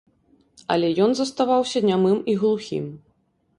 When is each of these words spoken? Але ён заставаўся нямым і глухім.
Але 0.75 0.89
ён 1.05 1.11
заставаўся 1.19 1.83
нямым 1.91 2.19
і 2.35 2.37
глухім. 2.41 2.91